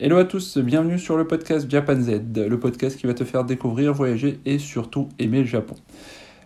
[0.00, 3.42] Hello à tous, bienvenue sur le podcast Japan Z, le podcast qui va te faire
[3.42, 5.74] découvrir, voyager et surtout aimer le Japon.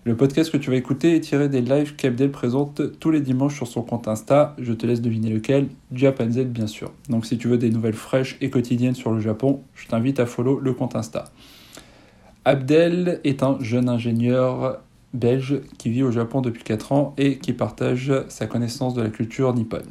[0.05, 3.55] Le podcast que tu vas écouter est tiré des lives qu'Abdel présente tous les dimanches
[3.55, 4.57] sur son compte Insta.
[4.59, 6.93] Je te laisse deviner lequel, Japan Z bien sûr.
[7.11, 10.25] Donc si tu veux des nouvelles fraîches et quotidiennes sur le Japon, je t'invite à
[10.25, 11.27] follow le compte Insta.
[12.47, 14.81] Abdel est un jeune ingénieur
[15.13, 19.11] belge qui vit au Japon depuis 4 ans et qui partage sa connaissance de la
[19.11, 19.83] culture nippone.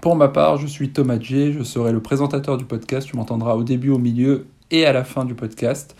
[0.00, 3.54] Pour ma part, je suis Thomas J, je serai le présentateur du podcast, tu m'entendras
[3.54, 5.96] au début, au milieu et à la fin du podcast.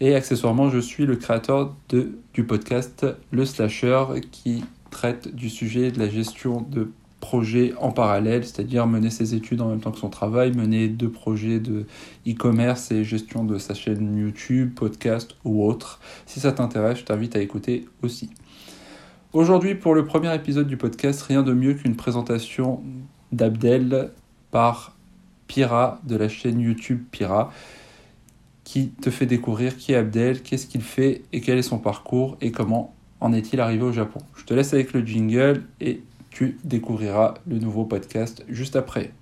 [0.00, 5.98] Et accessoirement, je suis le créateur du podcast Le Slasher qui traite du sujet de
[5.98, 10.08] la gestion de projets en parallèle, c'est-à-dire mener ses études en même temps que son
[10.08, 11.86] travail, mener deux projets de
[12.26, 16.00] e-commerce et gestion de sa chaîne YouTube, podcast ou autre.
[16.26, 18.30] Si ça t'intéresse, je t'invite à écouter aussi.
[19.32, 22.82] Aujourd'hui, pour le premier épisode du podcast, rien de mieux qu'une présentation
[23.32, 24.10] d'Abdel
[24.50, 24.96] par
[25.46, 27.52] Pira de la chaîne YouTube Pira
[28.64, 32.36] qui te fait découvrir qui est Abdel, qu'est-ce qu'il fait et quel est son parcours
[32.40, 34.20] et comment en est-il arrivé au Japon.
[34.36, 39.12] Je te laisse avec le jingle et tu découvriras le nouveau podcast juste après.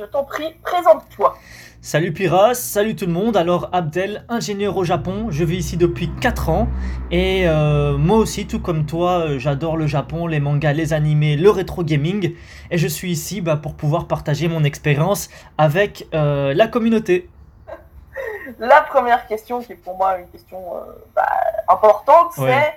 [0.00, 1.36] Je t'en prie, présente-toi.
[1.82, 3.36] Salut Pira, salut tout le monde.
[3.36, 6.68] Alors Abdel, ingénieur au Japon, je vis ici depuis 4 ans
[7.10, 11.36] et euh, moi aussi, tout comme toi, euh, j'adore le Japon, les mangas, les animés,
[11.36, 12.34] le rétro gaming
[12.70, 17.28] et je suis ici bah, pour pouvoir partager mon expérience avec euh, la communauté.
[18.58, 20.80] La première question, qui est pour moi une question euh,
[21.14, 21.28] bah,
[21.68, 22.74] importante, c'est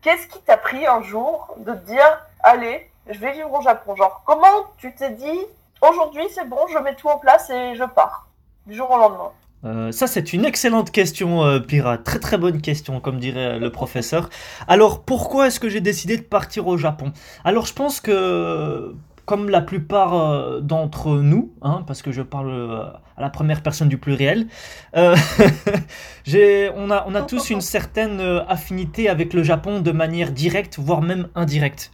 [0.00, 3.94] qu'est-ce qui t'a pris un jour de te dire, allez, je vais vivre au Japon?
[3.94, 5.40] Genre, comment tu t'es dit,
[5.90, 8.28] aujourd'hui c'est bon, je mets tout en place et je pars,
[8.66, 9.32] du jour au lendemain
[9.64, 11.96] Euh, ça, c'est une excellente question, euh, Pira.
[11.96, 14.28] Très très bonne question, comme dirait le professeur.
[14.68, 17.12] Alors, pourquoi est-ce que j'ai décidé de partir au Japon?
[17.44, 18.94] Alors, je pense que,
[19.24, 22.82] comme la plupart euh, d'entre nous, hein, parce que je parle euh,
[23.16, 24.48] à la première personne du pluriel,
[24.96, 25.16] euh,
[26.76, 30.78] on, a, on a tous une certaine euh, affinité avec le Japon de manière directe,
[30.78, 31.90] voire même indirecte.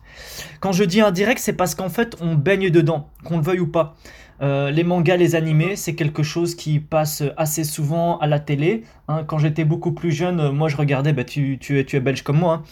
[0.60, 3.66] Quand je dis indirect, c'est parce qu'en fait, on baigne dedans, qu'on le veuille ou
[3.66, 3.94] pas.
[4.43, 8.84] Euh, les mangas, les animés, c'est quelque chose qui passe assez souvent à la télé.
[9.09, 9.22] hein.
[9.26, 12.00] Quand j'étais beaucoup plus jeune, euh, moi je regardais, bah, tu, tu, es, tu es
[12.00, 12.62] belge comme moi, hein.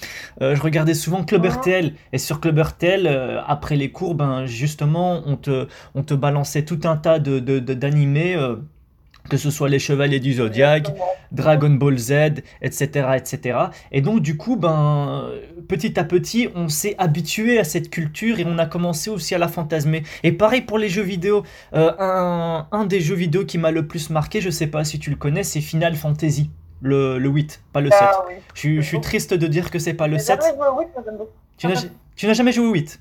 [0.40, 1.50] Euh, je regardais souvent Club Mhm.
[1.50, 1.92] RTL.
[2.14, 6.64] Et sur Club RTL, euh, après les cours, ben, justement, on te, on te balançait
[6.64, 8.56] tout un tas de, de- de- d'animés, euh,
[9.28, 11.06] que ce soit les Chevaliers du Zodiaque, Exactement.
[11.32, 12.12] Dragon Ball Z,
[12.62, 13.58] etc., etc.
[13.92, 15.30] Et donc du coup, ben,
[15.68, 19.38] petit à petit, on s'est habitué à cette culture et on a commencé aussi à
[19.38, 20.02] la fantasmer.
[20.22, 21.44] Et pareil pour les jeux vidéo.
[21.74, 24.98] Euh, un, un des jeux vidéo qui m'a le plus marqué, je sais pas si
[24.98, 26.50] tu le connais, c'est Final Fantasy.
[26.80, 27.98] Le, le 8, pas le 7.
[28.00, 28.34] Ah oui.
[28.54, 30.40] Je, suis- je suis triste de dire que c'est pas le J'ai 7.
[30.42, 31.30] jamais joué au Wii, mais j'aime beaucoup.
[32.16, 33.00] Tu n'as, jamais joué au 8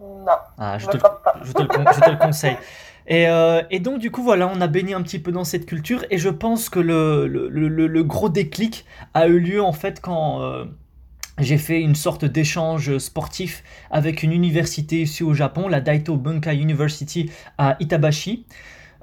[0.00, 1.02] Non, Ah, je je te, le,
[1.44, 2.56] je te le conseille.
[3.08, 5.66] Et, euh, et donc, du coup, voilà, on a baigné un petit peu dans cette
[5.66, 6.04] culture.
[6.10, 10.66] Et je pense que le gros déclic a eu lieu, en fait, quand euh,
[11.40, 16.56] j'ai fait une sorte d'échange sportif avec une université ici au Japon, la Daito Bunkai
[16.56, 18.44] University à Itabashi.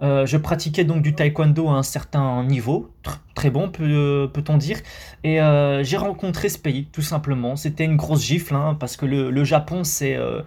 [0.01, 4.57] Euh, je pratiquais donc du taekwondo à un certain niveau, tr- très bon peut- peut-on
[4.57, 4.77] dire,
[5.23, 7.55] et euh, j'ai rencontré ce pays tout simplement.
[7.55, 10.41] C'était une grosse gifle hein, parce que le, le Japon c'est euh,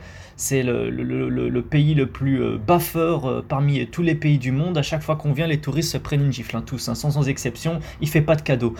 [0.50, 4.52] le, le- le- le pays le plus euh, baffeur euh, parmi tous les pays du
[4.52, 4.76] monde.
[4.76, 7.10] À chaque fois qu'on vient, les touristes se prennent une gifle, hein, tous, hein, sans,
[7.12, 7.80] sans exception.
[8.02, 8.74] Il fait pas de cadeaux.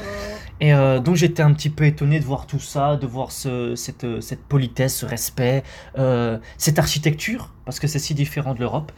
[0.61, 3.75] Et euh, donc j'étais un petit peu étonné de voir tout ça, de voir ce-
[3.75, 5.63] cette, euh, cette politesse, ce respect,
[5.99, 8.93] euh, cette architecture, parce que c'est si différent de l'Europe.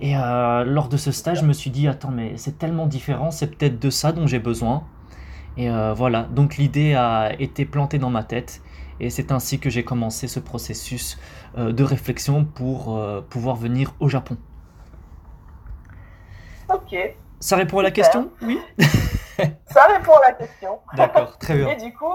[0.00, 3.30] Et euh, lors de ce stage, je me suis dit, attends, mais c'est tellement différent,
[3.30, 4.84] c'est peut-être de ça dont j'ai besoin.
[5.56, 8.62] Et euh, voilà, donc l'idée a été plantée dans ma tête.
[9.00, 11.18] Et c'est ainsi que j'ai commencé ce processus
[11.58, 14.36] euh, de réflexion pour pouvoir venir au Japon.
[16.72, 16.96] Ok,
[17.40, 18.04] Ça répond à la Super.
[18.04, 18.30] question?
[18.42, 18.58] Oui
[19.66, 20.78] ça répond à la question.
[20.94, 21.68] D'accord, très bien.
[21.70, 22.06] Et du coup,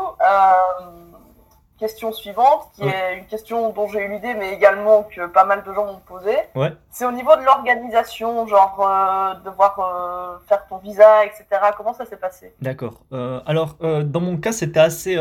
[1.77, 2.89] question suivante, qui Ouais.
[3.13, 6.01] est une question dont j'ai eu l'idée, mais également que pas mal de gens m'ont
[6.05, 6.35] posé.
[6.55, 6.73] Ouais.
[6.89, 11.45] C'est au niveau de l'organisation, genre euh, devoir euh, faire ton visa, etc.
[11.75, 12.53] Comment ça s'est passé?
[12.61, 13.03] D'accord.
[13.13, 15.17] Euh, alors, dans mon cas, c'était assez,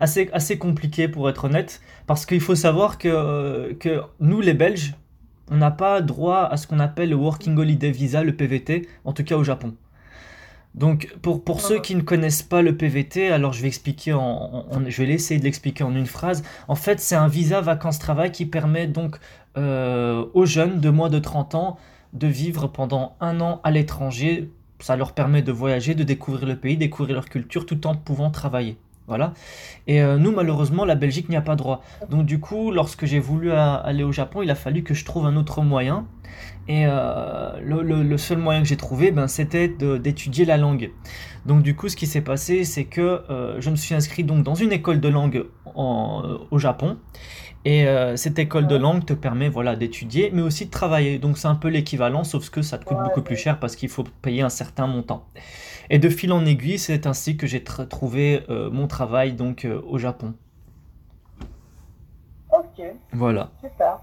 [0.00, 4.94] assez, assez compliqué pour être honnête, parce qu'il faut savoir que, que nous, les Belges,
[5.50, 9.12] on n'a pas droit à ce qu'on appelle le Working Holiday Visa, le PVT, en
[9.12, 9.74] tout cas au Japon.
[10.74, 14.64] Donc, pour, pour ceux qui ne connaissent pas le PVT, alors je vais expliquer en-
[14.88, 16.42] je vais essayer de l'expliquer en une phrase.
[16.66, 19.16] En fait, c'est un visa vacances-travail qui permet donc
[19.56, 21.76] euh, aux jeunes de moins de 30 ans
[22.12, 24.50] de vivre pendant un an à l'étranger.
[24.80, 28.30] Ça leur permet de voyager, de découvrir le pays, découvrir leur culture, tout en pouvant
[28.30, 28.76] travailler.
[29.06, 29.34] Voilà.
[29.86, 31.82] Et euh, nous, malheureusement, la Belgique n'y a pas droit.
[32.10, 35.26] Donc, du coup, lorsque j'ai voulu aller au Japon, il a fallu que je trouve
[35.26, 36.06] un autre moyen.
[36.68, 40.90] Et euh, le, le- le seul moyen que j'ai trouvé, ben, c'était d'étudier la langue.
[41.44, 44.42] Donc du coup, ce qui s'est passé, c'est que euh, je me suis inscrit donc
[44.42, 46.96] dans une école de langue en- au Japon.
[47.66, 47.86] Et
[48.16, 51.18] cette école de langue te permet voilà, d'étudier, mais aussi de travailler.
[51.18, 53.88] Donc c'est un peu l'équivalent, sauf que ça te coûte beaucoup plus cher parce qu'il
[53.88, 55.26] faut payer un certain montant.
[55.90, 59.64] Et de fil en aiguille, c'est ainsi que j'ai tr- trouvé euh, mon travail donc
[59.64, 60.34] euh, au Japon.
[62.52, 62.82] Ok,
[63.12, 63.48] Voilà.
[63.60, 63.98] super.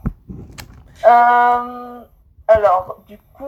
[1.05, 2.01] Euh,
[2.47, 3.45] alors, du coup,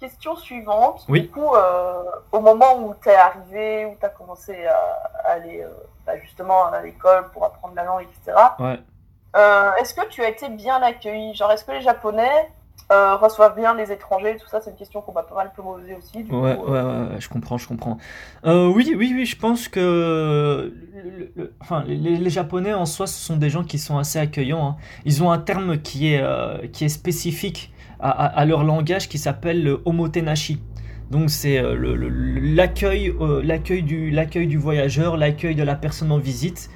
[0.00, 1.04] question suivante.
[1.08, 1.22] Oui.
[1.22, 2.02] Du coup, euh,
[2.32, 5.64] au moment où tu es arrivé, où tu as commencé à, aller
[6.06, 8.80] bah, justement à l'école pour apprendre la langue, etc., Ouais.
[9.80, 11.34] est-ce que tu as été bien accueilli?
[11.34, 12.50] Genre, est-ce que les Japonais
[12.92, 15.94] euh, reçoivent bien les étrangers Tout ça, c'est une question qu'on m'a pas mal posée
[15.94, 16.24] aussi.
[16.24, 17.96] Du Ouais, coup, ouais, euh, ouais, ouais, je comprends, je comprends.
[18.44, 23.06] Euh, oui, oui, oui, je pense que le- le- enfin, les, les Japonais en soi,
[23.06, 24.68] ce sont des gens qui sont assez accueillants.
[24.68, 24.76] hein.
[25.06, 26.22] Ils ont un terme qui est,
[26.72, 30.60] qui est spécifique à, à- à leur langage qui s'appelle le omotenashi.
[31.10, 36.68] Donc c'est l'accueil, l'accueil du, l'accueil du voyageur, l'accueil de la personne en visite.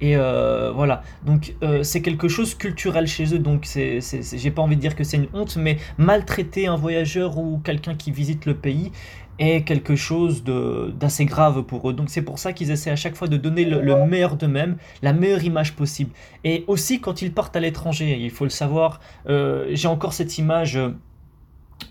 [0.00, 3.38] Et euh, voilà, donc euh, c'est quelque chose culturel chez eux.
[3.38, 7.60] Donc j'ai pas envie de dire que c'est une honte, mais maltraiter un voyageur ou
[7.62, 8.92] quelqu'un qui visite le pays
[9.38, 11.92] est quelque chose d'assez grave pour eux.
[11.92, 14.76] Donc c'est pour ça qu'ils essaient à chaque fois de donner le, le meilleur d'eux-mêmes,
[15.02, 16.12] la meilleure image possible.
[16.44, 20.38] Et aussi quand ils partent à l'étranger, il faut le savoir, euh, j'ai encore cette
[20.38, 20.78] image.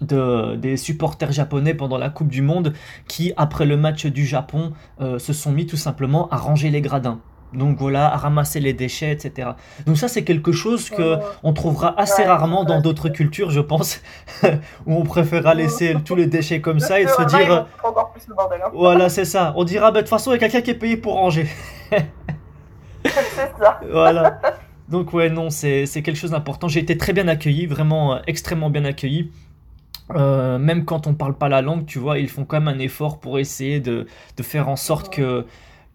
[0.01, 2.73] de, des supporters japonais pendant la Coupe du Monde
[3.07, 7.19] qui, après le match du Japon, se sont mis tout simplement à ranger les gradins.
[7.53, 9.49] Donc voilà, à ramasser les déchets, etc.
[9.87, 13.59] Donc ça, c'est quelque chose que on trouvera assez Ouais, rarement dans d'autres cultures, je
[13.59, 14.01] pense,
[14.85, 18.35] où on préférera laisser tous les déchets comme ça et se dire, encore plus le
[18.35, 18.61] bordel.
[18.63, 18.69] hein.
[18.73, 19.53] voilà, c'est ça.
[19.55, 21.47] On dira, bah, de toute façon, il y a quelqu'un qui est payé pour ranger.
[23.05, 23.79] c'est ça.
[23.91, 24.39] Voilà.
[24.87, 26.67] Donc ouais, non, c'est c'est quelque chose d'important.
[26.67, 29.31] J'ai été très bien accueilli, vraiment euh, extrêmement bien accueilli.
[30.15, 32.79] Euh, même quand on parle pas la langue, tu vois, ils font quand même un
[32.79, 34.07] effort pour essayer de,
[34.37, 35.45] de faire en sorte que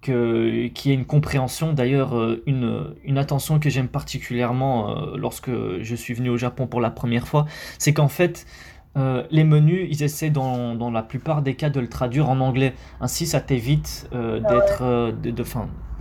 [0.04, 1.72] qu'il y ait une compréhension.
[1.72, 6.66] D'ailleurs, euh, une, une attention que j'aime particulièrement euh, lorsque je suis venu au Japon
[6.66, 7.46] pour la première fois,
[7.78, 8.46] c'est qu'en fait,
[8.96, 12.38] euh, les menus, ils essaient dans, dans la plupart des cas de le traduire en
[12.40, 12.74] anglais.
[13.00, 15.44] Ainsi, ça t'évite euh, Ah d'être euh, de,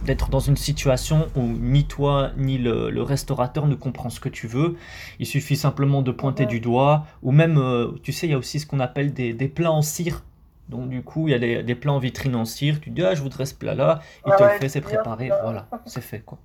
[0.05, 4.29] d'être dans une situation où ni toi ni le, le restaurateur ne comprend ce que
[4.29, 4.75] tu veux.
[5.19, 7.57] Il suffit simplement de pointer du doigt, ou même,
[8.03, 10.23] tu sais, il y a aussi ce qu'on appelle des, des plats en cire.
[10.69, 12.79] Donc du coup, il y a des, des plats en vitrine en cire.
[12.81, 13.99] Tu dis, ah, je voudrais ce plat-là.
[14.25, 15.29] Il Ah te ouais, le fait, c'est bien, préparé.
[15.41, 16.37] Voilà, c'est fait, quoi.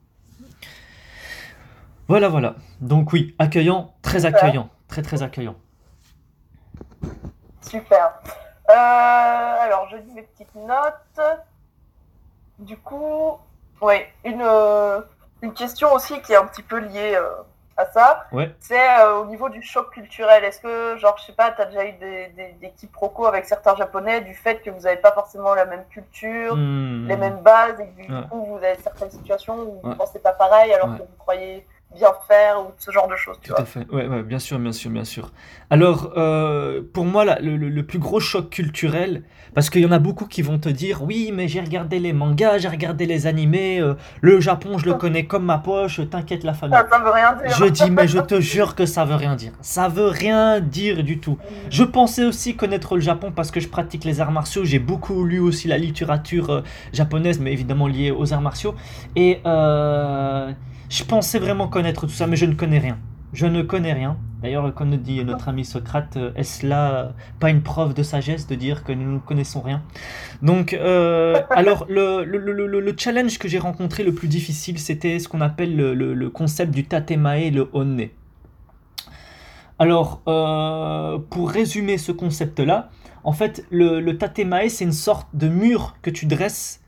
[2.08, 2.54] Voilà, voilà.
[2.80, 4.34] Donc oui, accueillant, très Super.
[4.36, 4.70] accueillant.
[4.88, 5.56] Très, très accueillant.
[7.60, 8.20] Super.
[8.70, 11.20] Euh, alors, je dis mes petites notes.
[12.58, 13.32] Du coup,
[13.82, 15.00] ouais, une, euh,
[15.42, 17.30] une question aussi qui est un petit peu liée euh,
[17.78, 18.24] à ça.
[18.32, 18.50] Ouais.
[18.60, 20.44] C'est euh, au niveau du choc culturel.
[20.44, 23.76] Est-ce que, genre, je sais pas, t'as déjà eu des, des, des quiproquos avec certains
[23.76, 27.06] japonais du fait que vous n'avez pas forcément la même culture, Hmm.
[27.06, 28.22] les mêmes bases, et que du Ouais.
[28.30, 31.66] coup, vous avez certaines situations où vous ne pensez pas pareil alors que vous croyez
[31.96, 33.62] bien faire ou ce genre de choses, tu Tout vois.
[33.62, 35.32] à fait, ouais, ouais, bien sûr, bien sûr, bien sûr.
[35.70, 39.22] Alors, euh, pour moi, là, le, le- plus gros choc culturel,
[39.54, 42.12] parce qu'il y en a beaucoup qui vont te dire, oui, mais j'ai regardé les
[42.12, 46.44] mangas, j'ai regardé les animés, euh, le Japon, je le connais comme ma poche, t'inquiète
[46.44, 46.76] la famille.
[46.78, 47.56] Ça, ça veut rien dire.
[47.56, 49.52] Je dis, mais je te jure que ça veut rien dire.
[49.62, 51.38] Ça veut rien dire du tout.
[51.70, 54.64] Je pensais aussi connaître le Japon parce que je pratique les arts martiaux.
[54.64, 56.60] J'ai beaucoup lu aussi la littérature euh,
[56.92, 58.74] japonaise, mais évidemment liée aux arts martiaux.
[59.16, 59.40] Et
[60.88, 62.98] je pensais vraiment connaître tout ça, mais je ne connais rien.
[63.34, 64.16] Je ne connais rien.
[64.42, 67.08] D'ailleurs, comme dit notre ami Socrate, euh, est-ce là euh,
[67.40, 69.82] pas une preuve de sagesse de dire que nous ne connaissons rien?
[70.40, 74.78] Donc, euh, alors, le, le, le, le- le challenge que j'ai rencontré le plus difficile,
[74.78, 78.06] c'était ce qu'on appelle le, concept du tatemae et le honne.
[79.78, 82.90] Alors, euh, pour résumer ce concept-là,
[83.24, 86.80] en fait, le, le tatemae, c'est une sorte de mur que tu dresses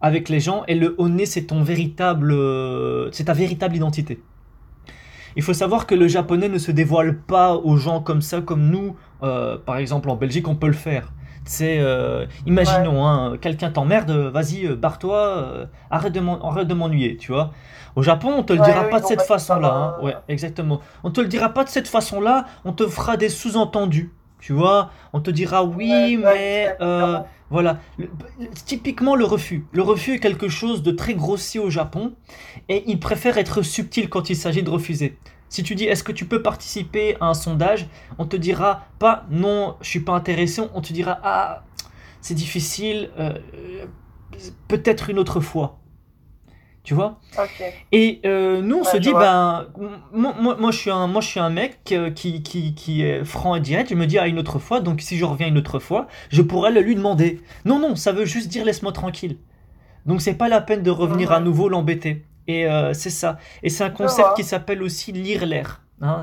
[0.00, 4.22] avec les gens, et le honne, c'est ton véritable, euh, c'est ta véritable identité.
[5.36, 8.68] Il faut savoir que le japonais ne se dévoile pas aux gens comme ça, comme
[8.68, 11.12] nous, euh, par exemple en Belgique, on peut le faire.
[11.44, 17.52] C'est, euh, imaginons, hein, quelqu'un t'emmerde, vas-y, barre-toi, euh, arrête de m'ennuyer, tu vois.
[17.96, 19.96] Au Japon, on te le Ouais, dira oui, pas de cette façon-là.
[20.00, 20.04] hein.
[20.04, 20.80] Ouais, exactement.
[21.02, 24.12] On te le dira pas de cette façon-là, on te fera des sous-entendus.
[24.40, 27.18] Tu vois, on te dira oui, mais euh,
[27.50, 27.78] voilà.
[27.98, 28.08] Le-
[28.66, 29.66] typiquement le refus.
[29.72, 32.14] Le refus est quelque chose de très grossier au Japon
[32.68, 35.18] et ils préfèrent être subtils quand il s'agit de refuser.
[35.48, 39.26] Si tu dis est-ce que tu peux participer à un sondage, on te dira pas
[39.30, 41.64] non, je suis pas intéressé, on te dira ah,
[42.22, 43.86] c'est difficile, euh, euh,
[44.68, 45.79] peut-être une autre fois.
[46.82, 47.20] Tu vois?
[47.92, 49.66] Et euh, nous, on Ouais, se dit, ben,
[50.12, 53.02] moi, moi, moi, je suis un, moi, je suis un mec euh, qui, qui, qui
[53.02, 53.90] est franc et direct.
[53.90, 56.40] Je me dis, à une autre fois, donc si je reviens une autre fois, je
[56.42, 57.42] pourrais le lui demander.
[57.66, 59.36] Non, non, ça veut juste dire laisse-moi tranquille.
[60.06, 61.44] Donc, c'est pas la peine de revenir à Mhm.
[61.46, 62.24] nouveau l'embêter.
[62.46, 63.38] Et euh, c'est ça.
[63.62, 65.82] Et c'est un concept qui s'appelle aussi lire l'air.
[66.00, 66.22] hein.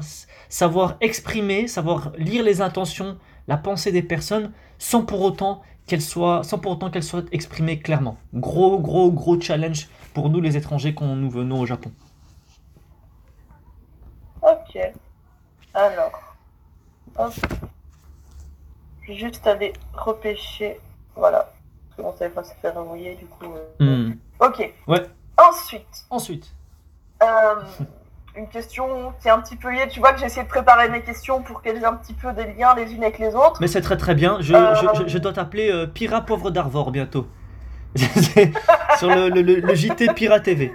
[0.50, 6.44] Savoir exprimer, savoir lire les intentions, la pensée des personnes, sans pour autant qu'elles soient,
[6.44, 8.18] sans pour autant qu'elles soient exprimées clairement.
[8.34, 9.88] Gros, gros, gros challenge
[10.18, 11.92] pour nous les étrangers quand nous venons au Japon.
[14.42, 14.80] Ok.
[15.76, 16.36] Alors.
[17.20, 17.34] Hop.
[19.04, 20.80] Je vais juste aller repêcher.
[21.16, 21.54] Voilà.
[21.96, 21.98] Parce
[22.44, 23.46] s'est fait remouiller, du coup.
[23.80, 24.16] euh, Hmm.
[24.40, 24.74] Ok.
[24.88, 25.04] Ouais.
[25.38, 26.52] Ensuite, Ensuite,
[27.22, 27.62] euh,
[28.36, 29.88] une question qui est un petit peu liée.
[29.88, 32.34] Tu vois que j'ai essayé de préparer mes questions pour qu'elles aient un petit peu
[32.34, 33.58] des liens les unes avec les autres.
[33.62, 34.42] mais c'est très très bien.
[34.42, 34.74] Je, Euh.
[34.96, 37.28] je, je- je dois t'appeler euh, Pira Pauvre d'Arvor bientôt.
[38.98, 40.74] Sur le, le, le- le JT Pira TV.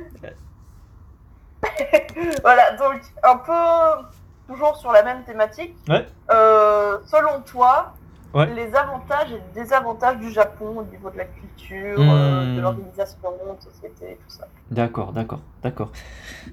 [2.43, 4.07] Voilà, donc un peu
[4.53, 5.75] toujours sur la même thématique.
[5.89, 6.07] Ouais.
[6.33, 7.95] Euh, selon toi,
[8.35, 8.47] Ouais.
[8.55, 12.09] les avantages et désavantages du Japon au niveau de la culture, Hmm.
[12.09, 14.49] euh, de l'organisation de société, tout ça.
[14.71, 15.93] D'accord, d'accord, d'accord.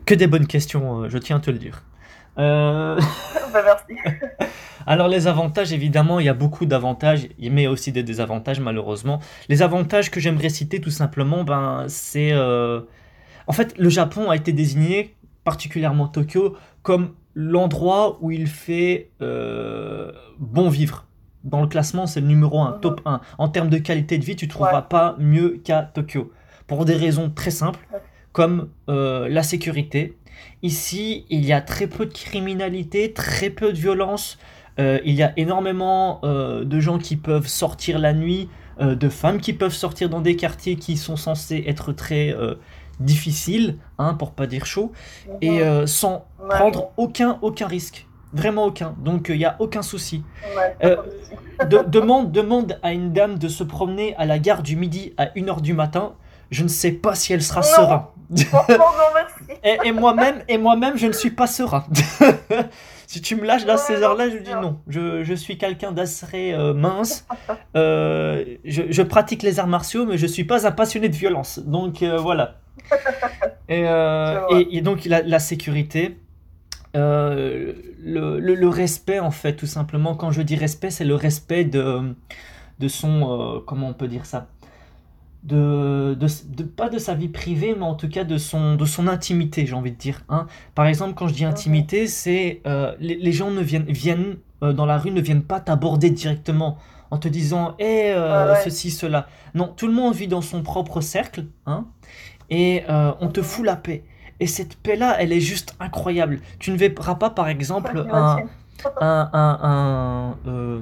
[0.06, 1.82] Que des bonnes questions, euh, je tiens à te le dire.
[2.38, 3.00] Euh,
[3.54, 3.94] bah, merci.
[4.88, 9.20] Alors les avantages, évidemment, il y a beaucoup d'avantages, mais aussi des désavantages malheureusement.
[9.50, 12.32] Les avantages que j'aimerais citer tout simplement, ben, c'est...
[12.32, 12.82] euh,
[13.48, 20.12] En fait, le Japon a été désigné, particulièrement Tokyo, comme l'endroit où il fait euh,
[20.40, 21.06] bon vivre.
[21.44, 22.80] Dans le classement, c'est le numéro 1, Mhm.
[22.82, 23.22] top 1.
[23.38, 24.88] En termes de qualité de vie, tu trouveras Ouais.
[24.90, 26.32] pas mieux qu'à Tokyo.
[26.68, 27.80] Pour des raisons très simples,
[28.34, 30.18] comme euh, la sécurité.
[30.64, 34.38] Ici, il y a très peu de criminalité, très peu de violence.
[34.80, 38.50] Euh, il y a énormément euh, de gens qui peuvent sortir la nuit,
[38.82, 42.36] euh, de femmes qui peuvent sortir dans des quartiers qui sont censés être très
[43.00, 44.92] difficiles, hein, pour pas dire chaud,
[45.42, 46.50] et euh, sans Ouais.
[46.50, 48.06] prendre aucun, aucun risque.
[48.34, 48.96] Vraiment aucun.
[49.04, 50.24] Donc il n'y a aucun souci.
[50.56, 50.96] Ouais.
[51.68, 55.26] De- demande, demande à une dame de se promener à la gare du midi à
[55.36, 56.14] 1h du matin.
[56.52, 58.04] Je ne sais pas si elle sera Non.
[59.64, 61.86] Et, et moi-même, et moi-même, je ne suis pas serein.
[63.08, 64.80] si tu me lâches à Ouais, ces heures-là, je dis non.
[64.88, 67.26] Je, je suis quelqu'un d'assez euh, mince.
[67.76, 71.60] Euh, je, je pratique les arts martiaux, mais je suis pas un passionné de violence.
[71.60, 72.56] Donc euh, voilà.
[73.70, 76.18] Et, et- et donc la, la sécurité.
[76.96, 81.66] le, le- le respect en fait tout simplement quand je dis respect c'est le respect
[81.66, 82.16] de,
[82.80, 84.48] de son comment on peut dire ça?
[85.44, 88.86] De, de, de- pas de sa vie privée, mais en tout cas de son, de
[88.86, 90.22] son intimité, j'ai envie de dire.
[90.30, 90.48] hein.
[90.76, 94.74] Par exemple, quand je dis intimité, c'est euh, les, les gens ne viennent, viennent euh,
[94.74, 96.78] dans la rue ne viennent pas t'aborder directement
[97.12, 98.64] en te disant Eh, euh, Ouais, ouais.
[98.64, 99.28] ceci, cela.
[99.56, 101.86] Non, tout le monde vit dans son propre cercle, hein,
[102.50, 104.04] et euh, on te fout la paix.
[104.40, 106.40] Et cette paix-là, elle est juste incroyable.
[106.60, 108.44] Tu ne verras pas, par exemple, un,
[109.02, 110.82] un, un, un, euh,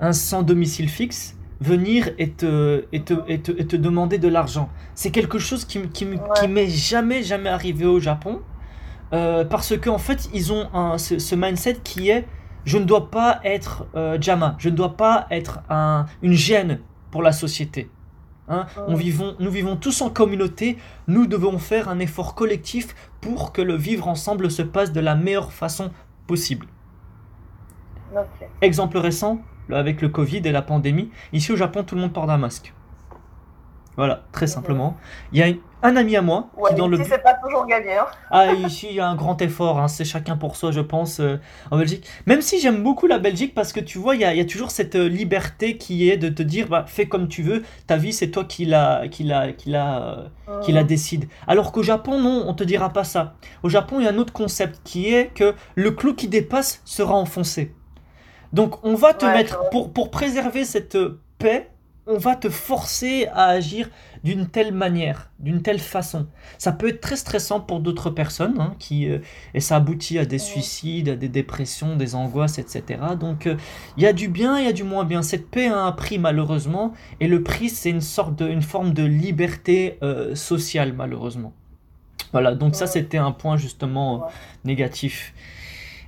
[0.00, 4.28] un sans domicile fixe venir et te, et te, et te, et te demander de
[4.28, 4.68] l'argent.
[4.94, 6.18] C'est quelque chose qui, qui, Ouais.
[6.34, 8.40] qui m'est jamais, jamais arrivé au Japon.
[9.14, 12.26] euh, parce qu'en fait, ils ont un, ce, ce mindset qui est
[12.64, 16.80] je ne dois pas être euh, Jama, je ne dois pas être un, une gêne
[17.10, 17.90] pour la société.
[18.48, 20.78] Hein, on vivons, nous vivons tous en communauté,
[21.08, 25.14] nous devons faire un effort collectif pour que le vivre ensemble se passe de la
[25.14, 25.90] meilleure façon
[26.26, 26.66] possible.
[28.60, 29.40] Exemple récent,
[29.74, 32.72] avec le Covid et la pandémie, ici au Japon, tout le monde porte un masque.
[33.96, 34.96] Voilà, très simplement.
[35.32, 36.96] Il y a un ami à moi Ouais, qui dans le...
[37.04, 37.94] c'est pas toujours gagné.
[37.98, 38.06] Hein.
[38.30, 41.20] Ah, ici, il y a un grand effort, hein, c'est chacun pour soi, je pense,
[41.20, 41.36] euh,
[41.70, 42.06] en Belgique.
[42.24, 44.40] Même si j'aime beaucoup la Belgique parce que tu vois, il y a, il y
[44.40, 47.64] a toujours cette euh, liberté qui est de te dire, bah, fais comme tu veux,
[47.86, 51.28] ta vie, c'est toi qui la, qui la, qui la, euh, qui la décide.
[51.46, 53.34] Alors qu'au Japon, non, on te dira pas ça.
[53.62, 56.80] Au Japon, il y a un autre concept qui est que le clou qui dépasse
[56.86, 57.74] sera enfoncé.
[58.52, 60.98] Donc, on va te Ouais, mettre, pour, pour préserver cette
[61.38, 61.68] paix,
[62.06, 63.88] on va te forcer à agir
[64.24, 66.26] d'une telle manière, d'une telle façon.
[66.58, 69.18] Ça peut être très stressant pour d'autres personnes, hein, qui, euh,
[69.54, 73.00] et ça aboutit à des suicides, à des dépressions, des angoisses, etc.
[73.18, 73.56] Donc, euh,
[73.96, 75.22] il y a du bien, il y a du moins bien.
[75.22, 78.92] Cette paix a un prix, malheureusement, et le prix, c'est une sorte de, une forme
[78.92, 81.52] de liberté euh, sociale, malheureusement.
[82.32, 84.26] Voilà, donc ça, c'était un point justement
[84.64, 85.34] négatif.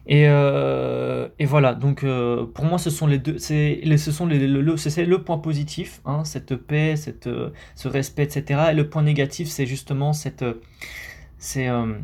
[0.07, 4.27] Et, euh, et voilà, donc euh, pour moi, ce sont les deux, c'est, ce sont
[4.27, 8.73] les, le, le- c'est le point positif, hein, cette paix, cette, euh, ce respect, etc.
[8.73, 10.45] Et le point négatif, c'est justement cette,
[11.39, 11.95] c'est, euh,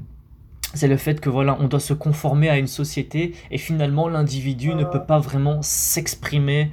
[0.75, 4.75] c'est le fait que voilà, on doit se conformer à une société et finalement l'individu
[4.75, 6.71] ne peut pas vraiment s'exprimer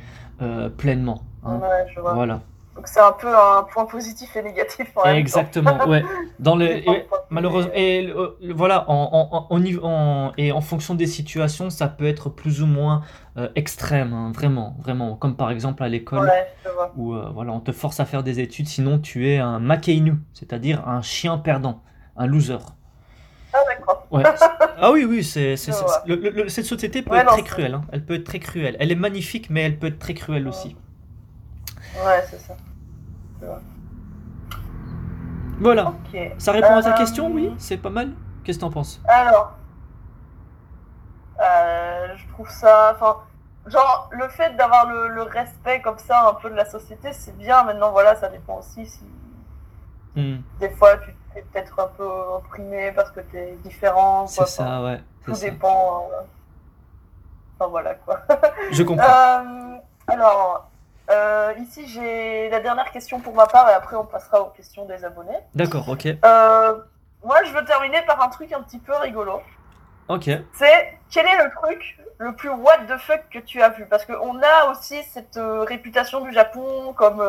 [0.78, 1.24] pleinement.
[1.44, 1.60] hein.
[1.62, 2.14] Ouais, je vois.
[2.14, 2.44] Voilà.
[2.78, 5.20] Donc c'est un peu un point positif et négatif en même temps.
[5.20, 6.04] Exactement, ouais.
[6.40, 6.86] Dans et-
[7.32, 12.30] malheureusement, et euh, voilà, en, en, en- et en fonction des situations, ça peut être
[12.30, 13.02] plus ou moins
[13.38, 15.16] euh, extrême, hein, vraiment, vraiment.
[15.16, 16.48] Comme par exemple à l'école, Ouais,
[16.96, 20.14] où euh, voilà, on te force à faire des études, sinon tu es un makeinu,
[20.34, 21.82] c'est-à-dire un chien perdant,
[22.16, 22.58] un loser.
[23.54, 24.06] Ah d'accord.
[24.12, 24.24] Ouais.
[24.80, 26.04] Ah oui, oui, c'est, c'est, Je c'est- vois.
[26.06, 27.74] le- le- le- cette société peut Ouais, être non, très cruelle.
[27.74, 27.82] hein.
[27.92, 28.78] Elle peut être très cruelle.
[28.80, 30.76] Elle est magnifique, mais elle peut être très cruelle aussi.
[32.06, 32.56] Ouais, c'est ça.
[35.60, 35.94] Voilà.
[36.38, 38.12] Ça répond à ta Euh, question, oui C'est pas mal
[38.44, 39.02] Qu'est-ce que t'en penses?
[39.08, 39.54] Alors,
[41.42, 43.18] euh, je trouve ça, enfin,
[43.66, 47.36] genre le fait d'avoir le, le respect comme ça un peu de la société, c'est
[47.38, 47.64] bien.
[47.64, 49.04] Maintenant, voilà, ça dépend aussi si
[50.16, 54.26] Hmm, des fois tu es peut-être un peu opprimé parce que tu es différent.
[54.26, 55.04] C'est ça, Enfin, ouais.
[55.26, 55.50] Tout ça.
[55.50, 56.10] dépend.
[56.14, 56.22] euh,
[57.60, 58.22] Enfin voilà quoi.
[58.72, 59.04] Je comprends.
[60.08, 60.70] Alors,
[61.10, 64.86] euh, ici j'ai la dernière question pour ma part et après on passera aux questions
[64.86, 65.38] des abonnés.
[65.56, 66.06] D'accord, ok.
[66.06, 66.78] Euh,
[67.24, 69.42] moi je veux terminer par un truc un petit peu rigolo.
[70.10, 70.30] Ok.
[70.54, 73.86] C'est quel est le truc le plus what the fuck que tu as vu?
[73.86, 77.22] Parce qu'on a aussi cette euh, réputation du Japon comme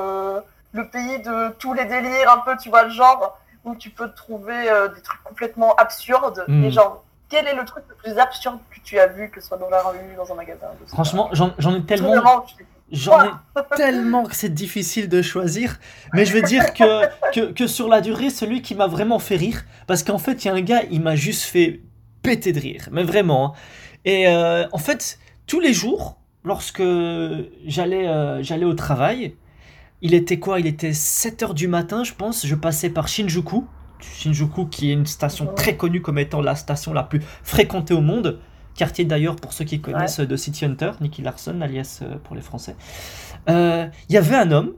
[0.73, 4.13] le pays de tous les délires, un peu, tu vois, le genre où tu peux
[4.13, 6.45] trouver des trucs complètement absurdes.
[6.49, 9.49] Et genre, quel est le truc le plus absurde que tu as vu, que ce
[9.49, 12.47] soit dans la rue, dans un magasin Franchement, j'en ai tellement, vraiment,
[12.93, 13.31] j'en ai
[13.77, 15.79] tellement que c'est difficile de choisir.
[16.15, 19.37] Mais je veux dire que, que, que sur la durée, celui qui m'a vraiment fait
[19.37, 21.81] rire, parce qu'en fait, il y a un gars, il m'a juste fait
[22.23, 23.47] péter de rire, mais vraiment.
[23.47, 23.53] hein.
[24.05, 26.83] Et euh, en fait, tous les jours, lorsque
[27.67, 29.35] j'allais euh, j'allais au travail,
[30.03, 30.61] il était quoi?
[30.61, 32.47] Il était 7h du matin, je pense.
[32.47, 33.65] Je passais par Shinjuku.
[34.01, 38.01] Shinjuku, qui est une station très connue comme étant la station la plus fréquentée au
[38.01, 38.41] monde.
[38.79, 42.43] Quartier d'ailleurs, pour ceux qui connaissent, de City Hunter, Nicky Larson, alias euh, pour les
[42.43, 42.77] Français.
[43.49, 44.75] Euh, Il y avait un homme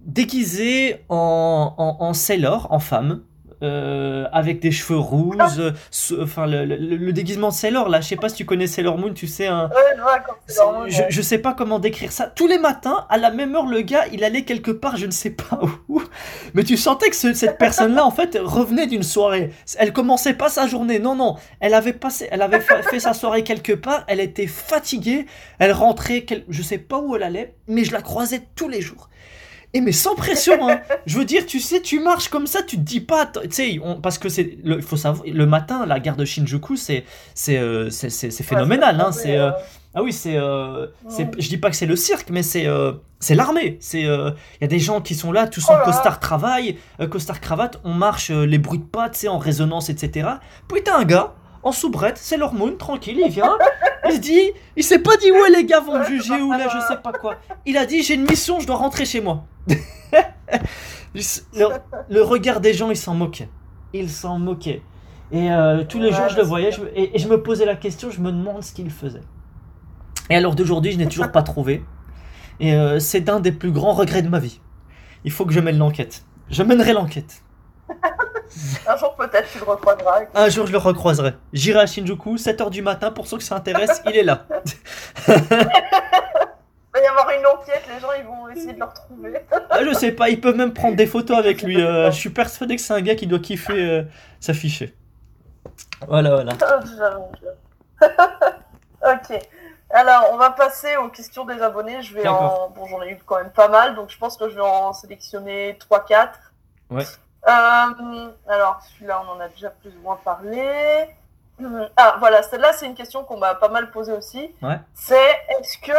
[0.00, 3.22] déguisé en, en, en sailor, en femme,
[3.62, 8.00] euh, avec des cheveux rouges, euh, ce- enfin le, le- le déguisement de Sailor là,
[8.00, 9.68] je sais pas si tu connais Sailor Moon, tu sais un,
[10.84, 12.26] Ouais, je sais pas comment décrire ça.
[12.26, 15.10] Tous les matins, à la même heure, le gars, il allait quelque part, je ne
[15.10, 16.02] sais pas où.
[16.54, 19.50] Mais tu sentais que ce- cette personne-là, en fait, revenait d'une soirée.
[19.78, 20.98] Elle commençait pas sa journée.
[20.98, 21.36] Non, non.
[21.60, 24.04] Elle avait passé, elle avait fa- fait sa soirée quelque part.
[24.06, 25.26] Elle était fatiguée.
[25.58, 28.80] Elle rentrait, quel- je sais pas où elle allait, mais je la croisais tous les
[28.80, 29.08] jours.
[29.76, 30.80] Et mais sans pression, hein.
[31.04, 33.78] Je veux dire, tu sais, tu marches comme ça, tu te dis pas, tu sais,
[34.02, 37.90] parce que c'est, le- faut savoir, le matin, la gare de Shinjuku, c'est, c'est, euh,
[37.90, 39.12] c'est, c'est- c'est phénoménal, hein.
[39.12, 39.50] c'est C'est, euh,
[39.94, 41.30] ah oui, c'est, euh, c'est, Ouais.
[41.38, 43.76] je dis pas que c'est le cirque, mais c'est, euh, c'est l'armée.
[43.80, 46.20] C'est, euh, il y a des gens qui sont là, tous Oh en là costard
[46.20, 46.78] travail,
[47.10, 50.26] costard cravate, on marche les bruits de pas, tu sais, en résonance, etc.
[50.68, 53.58] Puis t'as un gars en soubrette, c'est leur moon, tranquille, il vient,
[54.12, 56.78] il dit, il s'est pas dit ouais les gars vont me juger ou là je
[56.86, 57.36] sais pas quoi.
[57.64, 59.44] Il a dit j'ai une mission, je dois rentrer chez moi.
[61.14, 61.68] le,
[62.10, 63.48] le regard des gens, il s'en moquait.
[63.92, 64.82] Il s'en moquait.
[65.32, 66.84] Et euh, tous les Ouais, jours, je le voyais sûr.
[66.84, 69.22] je- et, et je me posais la question, je me demande ce qu'il faisait.
[70.30, 71.82] Et alors d'aujourd'hui, je n'ai toujours pas trouvé.
[72.60, 74.60] Et euh, c'est d'un des plus grands regrets de ma vie.
[75.24, 76.24] Il faut que je mène l'enquête.
[76.50, 77.42] Je mènerai l'enquête.
[78.86, 80.22] Un jour peut-être tu le recroiseras.
[80.22, 81.34] et- Un jour, je le recroiserai.
[81.52, 84.44] J'irai à Shinjuku, 7h du matin, pour ceux que ça intéresse, il est là.
[85.28, 89.34] Il va y avoir une enquête, les gens ils vont essayer de le retrouver.
[89.70, 91.78] Ah, je sais pas, ils peuvent même prendre des photos avec lui.
[91.82, 94.02] euh, je suis persuadé que c'est un gars qui doit kiffer euh,
[94.40, 94.94] s'afficher.
[96.08, 96.52] Voilà, voilà.
[99.02, 99.38] ok.
[99.90, 102.00] Alors, on va passer aux questions des abonnés.
[102.02, 102.70] Je vais en.
[102.70, 104.92] Bon, j'en ai eu quand même pas mal, donc je pense que je vais en
[104.94, 106.28] sélectionner 3-4.
[106.90, 107.04] Ouais.
[107.48, 111.06] Euh, alors, celui-là, on en a déjà plus ou moins parlé.
[111.62, 114.50] Hum, Ah, voilà, celle-là, c'est une question qu'on m'a pas mal posée aussi.
[114.62, 114.78] Ouais.
[114.94, 115.28] C'est
[115.60, 115.92] est-ce que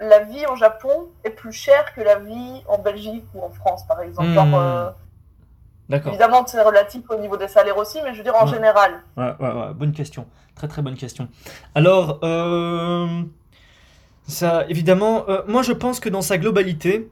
[0.00, 3.86] la vie au Japon est plus chère que la vie en Belgique ou en France,
[3.86, 4.28] par exemple?
[4.36, 4.90] Euh,
[5.88, 6.08] D'accord.
[6.12, 8.52] Évidemment, c'est relatif au niveau des salaires aussi, mais je veux dire en Ouais.
[8.52, 9.02] général.
[9.16, 10.26] Ouais, ouais, ouais, bonne question.
[10.56, 11.28] Très très bonne question.
[11.76, 13.06] Alors, euh,
[14.26, 17.08] ça, évidemment, euh, moi je pense que dans sa globalité,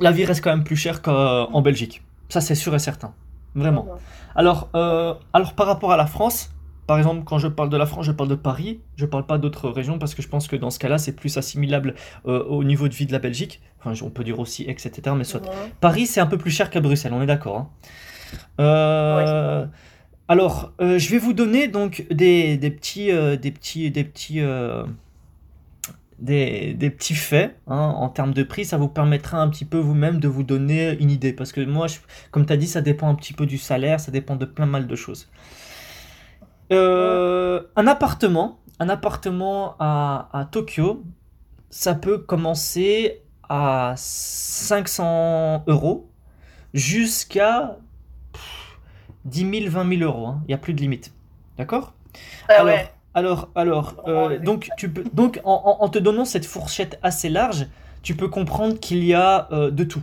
[0.00, 2.02] la vie reste quand même plus chère qu'en Belgique.
[2.28, 3.14] Ça c'est sûr et certain.
[3.54, 3.86] Vraiment.
[4.34, 6.50] Alors, euh, alors par rapport à la France,
[6.86, 9.38] par exemple, quand je parle de la France, je parle de Paris, je parle pas
[9.38, 11.94] d'autres régions parce que je pense que dans ce cas-là, c'est plus assimilable
[12.26, 13.60] euh, au niveau de vie de la Belgique.
[13.80, 15.00] Enfin, on peut dire aussi Aix, etc.
[15.16, 15.40] Mais soit.
[15.80, 17.56] Paris, c'est un peu plus cher qu'à Bruxelles, on est d'accord.
[17.56, 17.68] hein.
[18.60, 19.66] Euh,
[20.28, 24.40] alors, je vais vous donner donc des, des petits, des petits, des petits,
[26.18, 28.64] des, des petits faits hein, en termes de prix.
[28.64, 31.32] Ça vous permettra un petit peu vous-même de vous donner une idée.
[31.32, 31.98] Parce que moi, je-
[32.30, 34.66] comme tu as dit, ça dépend un petit peu du salaire, ça dépend de plein
[34.66, 35.28] mal de choses.
[36.72, 41.04] Euh, un appartement, un appartement à, à Tokyo,
[41.70, 46.10] ça peut commencer à 500 euros
[46.74, 47.78] jusqu'à
[48.32, 48.78] pff,
[49.26, 50.26] 10 000, 20 000 euros.
[50.28, 50.42] hein.
[50.44, 51.12] Il n'y a plus de limite.
[51.58, 51.94] D'accord?
[52.48, 52.95] Ah Alors, ouais.
[53.16, 57.66] Alors, alors, euh, donc, tu peux, donc en, te donnant cette fourchette assez large,
[58.02, 60.02] tu peux comprendre qu'il y a euh, de tout.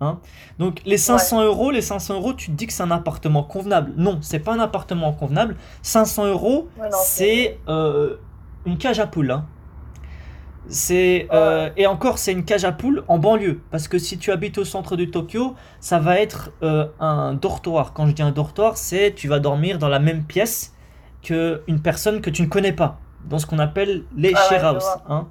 [0.00, 0.20] hein.
[0.58, 3.92] Donc, les 500 euros, les 500 euros, tu te dis que c'est un appartement convenable.
[3.98, 5.56] Non, c'est pas un appartement convenable.
[5.82, 8.16] 500 euros, Ouais, c'est euh,
[8.66, 9.32] une cage à poules.
[9.32, 9.46] hein.
[10.68, 14.32] C'est euh, et encore c'est une cage à poules en banlieue parce que si tu
[14.32, 17.92] habites au centre de Tokyo, ça va être euh, un dortoir.
[17.92, 20.74] Quand je dis un dortoir, c'est tu vas dormir dans la même pièce
[21.22, 24.78] que une personne que tu ne connais pas, dans ce qu'on appelle les Ah share
[25.08, 25.28] hein.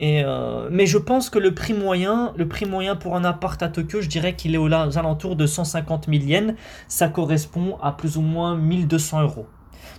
[0.00, 3.62] Et euh, mais je pense que le prix moyen, le prix moyen pour un appart
[3.62, 6.54] à Tokyo, je dirais qu'il est aux alentours de 150 000 yens.
[6.88, 9.46] Ça correspond à plus ou moins 1200 euros.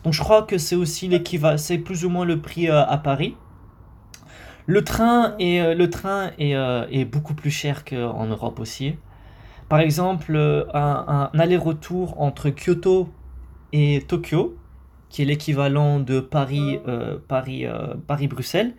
[0.05, 2.97] Donc je crois que c'est aussi l'équivalent, c'est plus ou moins le prix euh, à
[2.97, 3.35] Paris.
[4.67, 8.95] Le train est, euh, le train est, euh, est beaucoup plus cher qu'en Europe aussi.
[9.67, 10.35] Par exemple,
[10.75, 13.09] un, un aller-retour entre Kyoto
[13.73, 14.55] et Tokyo,
[15.15, 18.73] qui est l'équivalent de Paris, euh, Paris, euh, Paris-Bruxelles,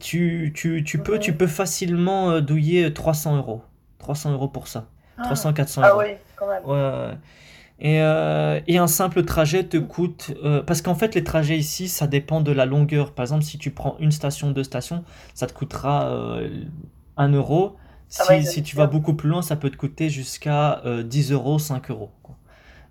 [0.00, 3.60] tu, tu, tu peux, tu peux facilement euh, douiller 300 euros.
[3.98, 4.88] 300 euros pour ça.
[5.18, 6.00] 300-400 Ah euros.
[6.00, 6.64] oui, quand même.
[6.64, 7.18] Ouais.
[7.80, 10.32] Et, euh, et un simple trajet te coûte...
[10.42, 13.12] euh, parce qu'en fait, les trajets ici, ça dépend de la longueur.
[13.12, 15.04] Par exemple, si tu prends une station, deux stations,
[15.34, 16.64] ça te coûtera euh,
[17.18, 17.76] 1 euro.
[18.08, 21.02] Si, Ah ouais, si tu vas beaucoup plus loin, ça peut te coûter jusqu'à euh,
[21.02, 22.10] 10 euros, 5 euros.
[22.22, 22.37] quoi.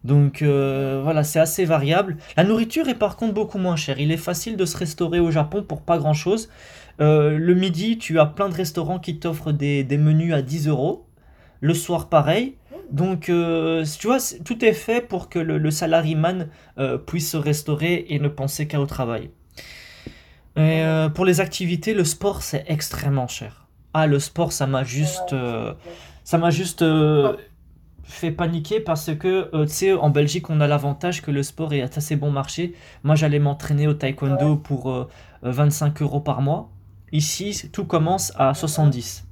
[0.07, 2.15] Donc euh, voilà, c'est assez variable.
[2.37, 3.99] La nourriture est par contre beaucoup moins chère.
[3.99, 6.49] Il est facile de se restaurer au Japon pour pas grand-chose.
[7.01, 11.05] Euh, le midi, tu as plein de restaurants qui t'offrent des, menus à 10 euros.
[11.59, 12.55] Le soir, pareil.
[12.89, 16.47] Donc, euh, tu vois, tout est fait pour que le, le salaryman
[17.05, 19.29] puisse se restaurer et ne penser qu'à au travail.
[20.55, 23.67] Pour les activités, le sport, c'est extrêmement cher.
[23.93, 25.35] Ah, le sport, ça m'a juste,
[26.23, 26.83] ça m'a juste
[28.09, 31.73] fait paniquer parce que, euh, tu sais, en Belgique, on a l'avantage que le sport
[31.73, 32.73] est assez bon marché.
[33.03, 35.07] Moi, j'allais m'entraîner au taekwondo pour euh,
[35.43, 36.69] euh, 25 euros par mois.
[37.11, 39.25] Ici, tout commence à 70.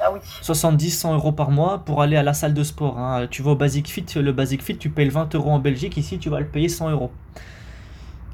[0.00, 0.20] Ah oui.
[0.42, 2.98] 70, 100 euros par mois pour aller à la salle de sport.
[2.98, 3.26] hein.
[3.30, 5.96] Tu vas au Basic Fit, le Basic Fit, tu payes le 20 euros en Belgique,
[5.96, 7.10] ici tu vas le payer 100 euros.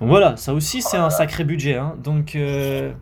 [0.01, 1.77] Donc voilà, ça aussi c'est un sacré budget.
[1.77, 1.95] hein.
[2.03, 2.93] Donc euh,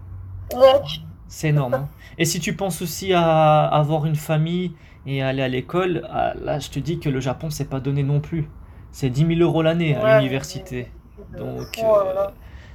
[0.54, 0.81] Ouais.
[1.28, 1.74] c'est énorme.
[1.74, 1.88] hein.
[2.18, 4.72] Et si tu penses aussi à avoir une famille
[5.08, 8.02] et aller à l'école, ah, là je te dis que le Japon c'est pas donné
[8.02, 8.48] non plus.
[8.92, 10.90] C'est 10 000 euros l'année à Ouais, l'université.
[11.36, 12.32] Donc, Oh là euh, là.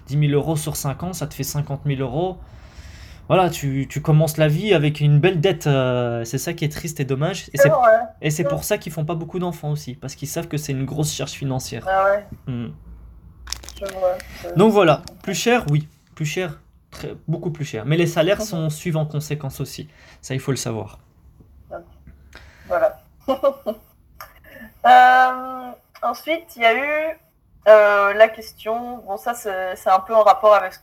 [0.07, 2.37] 10 000 euros sur 5 ans, ça te fait 50 000 euros.
[3.29, 5.65] Voilà, tu, tu commences la vie avec une belle dette.
[5.67, 7.49] euh, c'est ça qui est triste et dommage.
[8.21, 10.73] Et C'est pour ça qu'ils font pas beaucoup d'enfants aussi, parce qu'ils savent que c'est
[10.73, 11.85] une grosse charge financière.
[11.89, 12.67] Ah ouais, Hmm.
[14.55, 17.85] Donc voilà, plus cher, oui, plus cher, très- beaucoup plus cher.
[17.85, 19.87] Mais les salaires sont suivent en conséquence aussi.
[20.21, 20.99] Ça, il faut le savoir.
[24.85, 27.17] Euh, ensuite, il y a eu
[27.69, 28.97] euh, la question.
[28.97, 30.81] Bon, ça, c'est un peu en rapport avec ce,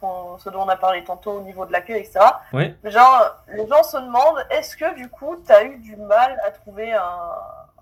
[0.48, 2.20] dont on a parlé tantôt au niveau de l'accueil, etc.
[2.55, 2.74] Ouais.
[2.85, 6.50] Genre, les gens se demandent est-ce que du coup, tu as eu du mal à
[6.50, 7.31] trouver un,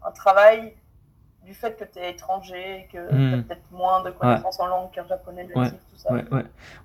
[0.05, 0.75] un travail
[1.49, 3.31] du fait que tu es étranger, que Hmm.
[3.31, 5.71] tu as peut-être moins de connaissances en langue qu'un japonais natif, Ouais.
[5.71, 6.23] tout ça Ouais.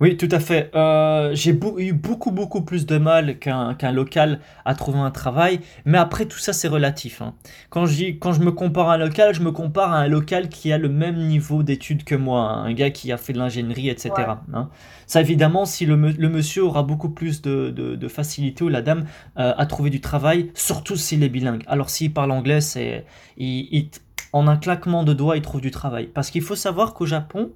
[0.00, 0.70] Oui, tout à fait.
[0.74, 5.60] Euh, j'ai beau- eu beaucoup, beaucoup plus de mal qu'un local à trouver un travail.
[5.84, 7.20] Mais après, tout ça, c'est relatif.
[7.20, 7.34] hein.
[7.68, 7.84] Quand,
[8.20, 10.78] quand je me compare à un local, je me compare à un local qui a
[10.78, 12.40] le même niveau d'études que moi.
[12.40, 12.64] hein.
[12.64, 14.12] Un gars qui a fait de l'ingénierie, etc.
[14.54, 14.70] Hein.
[15.06, 18.80] Ça, évidemment, si le, le monsieur aura beaucoup plus de, de- de facilité ou la
[18.80, 19.04] dame
[19.38, 21.62] euh, à trouver du travail, surtout s'il est bilingue.
[21.66, 23.04] Alors, s'il parle anglais, c'est...
[23.36, 23.90] il- il-
[24.34, 26.08] en un claquement de doigts, il trouve du travail.
[26.08, 27.52] Parce qu'il faut savoir qu'au Japon,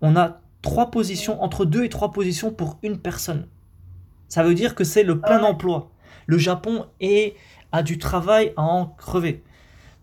[0.00, 3.46] on a trois positions, entre deux et trois positions pour une personne.
[4.26, 5.90] Ça veut dire que c'est le plein Ah emploi.
[6.26, 7.36] Le Japon est,
[7.70, 9.44] a du travail à en crever.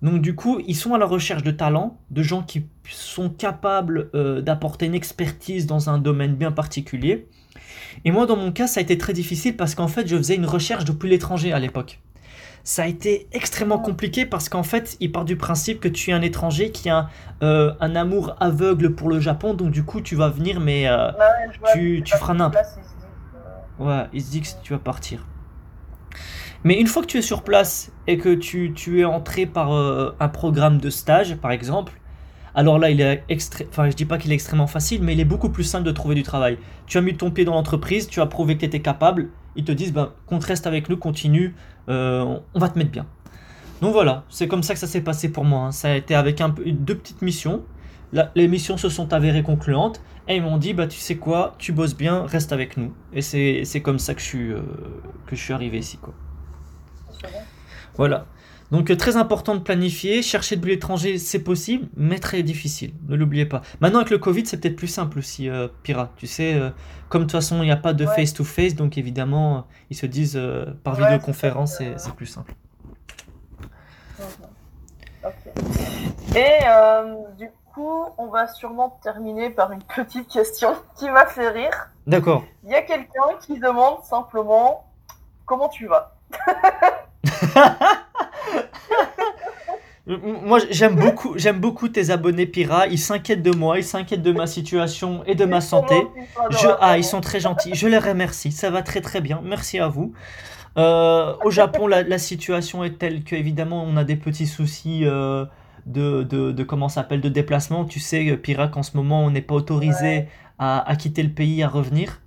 [0.03, 4.11] Donc du coup, ils sont à la recherche de talents, de gens qui sont capables
[4.13, 7.27] euh, d'apporter une expertise dans un domaine bien particulier.
[8.05, 10.35] Et moi, dans mon cas, ça a été très difficile parce qu'en fait, je faisais
[10.35, 11.99] une recherche depuis l'étranger à l'époque.
[12.65, 16.13] Ça a été extrêmement compliqué parce qu'en fait, il part du principe que tu es
[16.13, 17.09] un étranger qui a
[17.41, 21.11] euh, un amour aveugle pour le Japon, donc du coup, tu vas venir, mais euh,
[21.11, 21.17] Ouais,
[21.51, 22.51] je vois, tu- tu feras sur nimp.
[22.53, 23.05] place, ils se disent,
[23.81, 25.25] euh, Ouais, il se dit que tu vas partir.
[26.63, 29.73] Mais une fois que tu es sur place et que tu, tu es entré par
[29.73, 31.99] euh, un programme de stage, par exemple,
[32.55, 33.67] alors là, il est extré...
[33.69, 35.91] enfin, je dis pas qu'il est extrêmement facile, mais il est beaucoup plus simple de
[35.91, 36.57] trouver du travail.
[36.85, 39.63] Tu as mis ton pied dans l'entreprise, tu as prouvé que tu étais capable, ils
[39.63, 41.55] te disent, ben, qu'on reste avec nous, continue,
[41.89, 43.05] euh, on va te mettre bien.
[43.81, 45.61] Donc voilà, c'est comme ça que ça s'est passé pour moi.
[45.67, 45.71] hein.
[45.71, 47.63] Ça a été avec un, deux petites missions.
[48.35, 51.71] Les missions se sont avérées concluantes et ils m'ont dit bah tu sais quoi, tu
[51.71, 52.93] bosses bien, reste avec nous.
[53.11, 54.61] Et c'est comme ça que je suis euh,
[55.25, 56.13] que je suis arrivé ici quoi.
[57.95, 58.27] Voilà.
[58.73, 63.15] Donc euh, très important de planifier, chercher de l'étranger c'est possible, mais très difficile, ne
[63.15, 63.61] l'oubliez pas.
[63.81, 66.09] Maintenant avec le Covid c'est peut-être plus simple aussi, euh, Pira.
[66.17, 66.71] Tu sais, euh,
[67.07, 68.15] comme de toute façon il n'y a pas de Ouais.
[68.15, 72.51] face-to-face, donc évidemment euh, ils se disent euh, par Ouais, vidéoconférence c'est plus simple.
[76.35, 76.65] Et
[77.37, 81.91] du coup, on va sûrement terminer par une petite question qui m'a fait rire.
[82.07, 82.43] D'accord.
[82.63, 84.87] Il y a quelqu'un qui demande simplement
[85.45, 86.15] comment tu vas?
[90.05, 92.87] Moi, j'aime beaucoup, j'aime beaucoup tes abonnés Pira.
[92.87, 96.11] Ils s'inquiètent de moi, ils s'inquiètent de ma situation et de ma santé.
[96.49, 97.73] Je, ah, ils sont très gentils.
[97.73, 98.51] Je les remercie.
[98.51, 99.41] Ça va très très bien.
[99.45, 100.13] Merci à vous.
[100.77, 105.01] Euh, au Japon, la, la situation est telle que évidemment, on a des petits soucis
[105.05, 105.45] euh,
[105.85, 107.85] de, de, de comment s'appelle de déplacement.
[107.85, 110.27] Tu sais, Pira, qu'en ce moment, on n'est pas autorisé
[110.59, 112.21] à, à quitter le pays, à revenir.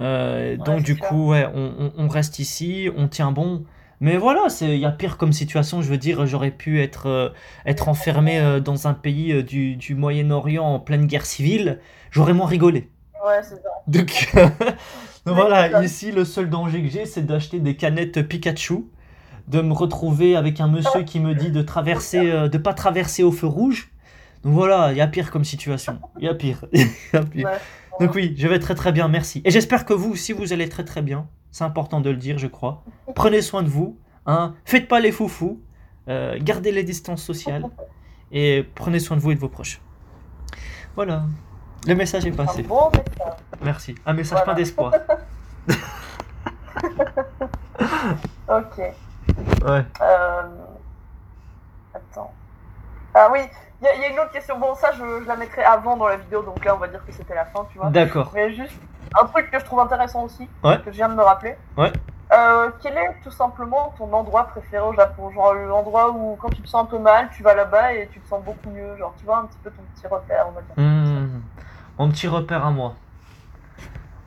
[0.00, 3.64] Euh, donc du coup, ouais, on, on- on reste ici, on tient bon.
[4.00, 5.82] Mais voilà, c'est il y a pire comme situation.
[5.82, 7.28] Je veux dire, j'aurais pu être euh,
[7.66, 11.80] être enfermé euh, dans un pays euh, du, du Moyen-Orient en pleine guerre civile.
[12.10, 12.88] J'aurais moins rigolé.
[13.24, 13.68] Ouais, c'est ça.
[13.86, 14.32] Donc,
[15.26, 18.86] voilà, ici le seul danger que j'ai, c'est d'acheter des canettes Pikachu,
[19.48, 23.32] de me retrouver avec un monsieur qui me dit de traverser, de pas traverser au
[23.32, 23.90] feu rouge.
[24.44, 25.98] Donc voilà, il y a pire comme situation.
[26.18, 26.64] Il y a pire.
[26.72, 27.46] Y a pire.
[27.48, 27.58] Ouais.
[28.06, 29.42] Donc oui, je vais très très bien, merci.
[29.44, 31.28] Et j'espère que vous aussi vous allez très très bien.
[31.52, 32.82] C'est important de le dire, je crois.
[33.14, 34.54] Prenez soin de vous, hein.
[34.64, 35.60] Faites pas les foufous,
[36.08, 37.64] euh, gardez les distances sociales
[38.32, 39.80] et prenez soin de vous et de vos proches.
[40.94, 41.24] Voilà.
[41.86, 42.62] Le message est Un passé.
[42.62, 43.34] bon message.
[43.62, 43.94] Merci.
[44.06, 44.44] Un message Voilà.
[44.44, 44.92] plein d'espoir.
[48.48, 48.78] Ok.
[48.78, 49.84] Ouais.
[50.00, 50.42] Euh...
[51.94, 52.32] Attends.
[53.14, 53.40] Ah oui,
[53.80, 54.58] il y, a- il y a une autre question.
[54.58, 57.04] Bon, ça, je, je la mettrai avant dans la vidéo, donc là, on va dire
[57.04, 57.88] que c'était la fin, tu vois.
[57.90, 58.30] D'accord.
[58.34, 58.74] Mais juste
[59.20, 60.78] un truc que je trouve intéressant aussi, Ouais.
[60.78, 61.56] que je viens de me rappeler.
[61.76, 61.92] Ouais.
[62.32, 65.30] Euh, quel est tout simplement ton endroit préféré au Japon?
[65.32, 68.20] Genre l'endroit où quand tu te sens un peu mal, tu vas là-bas et tu
[68.20, 68.96] te sens beaucoup mieux.
[68.98, 70.74] Genre tu vois un petit peu ton petit repère, on va dire.
[70.76, 71.40] Hmm.
[71.98, 72.94] Mon petit repère à moi.